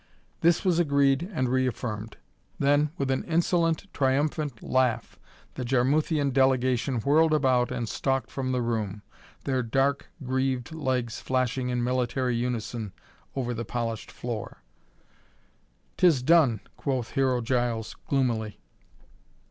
This 0.39 0.65
was 0.65 0.79
agreed 0.79 1.29
and 1.31 1.47
reaffirmed. 1.47 2.17
Then, 2.57 2.89
with 2.97 3.11
an 3.11 3.23
insolent, 3.25 3.85
triumphant 3.93 4.63
laugh, 4.63 5.19
the 5.53 5.63
Jarmuthian 5.63 6.31
delegation 6.33 6.95
whirled 7.01 7.35
about 7.35 7.69
and 7.71 7.87
stalked 7.87 8.31
from 8.31 8.51
the 8.51 8.63
room, 8.63 9.03
their 9.43 9.61
dark 9.61 10.09
greaved 10.23 10.71
legs 10.73 11.21
flashing 11.21 11.69
in 11.69 11.83
military 11.83 12.35
unison 12.35 12.93
over 13.35 13.53
the 13.53 13.63
polished 13.63 14.09
floor. 14.11 14.63
"'Tis 15.97 16.23
done," 16.23 16.61
quoth 16.77 17.11
Hero 17.11 17.39
Giles 17.39 17.95
gloomily. 18.07 18.59